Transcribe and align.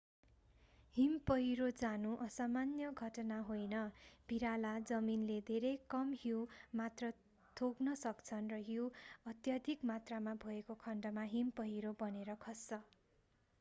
हिम 0.95 1.17
पहिरो 1.25 1.65
जानु 1.75 2.13
असामान्य 2.23 2.87
घटना 3.01 3.35
होइन 3.49 3.75
भिराला 4.29 4.71
जमिनले 4.87 5.35
धेरै 5.47 5.73
कम 5.89 6.15
हिउँ 6.19 6.41
मात्र 6.81 7.09
थेग्न 7.55 7.93
सक्छन् 8.01 8.49
र 8.49 8.59
हिउँ 8.65 8.87
अत्यधिक 9.33 9.89
मात्रामा 9.91 10.33
भएको 10.41 10.77
खण्डमा 10.81 11.27
हिम 11.35 11.53
पहिरो 11.61 11.93
बनेर 12.01 12.37
खस्छ 12.41 12.81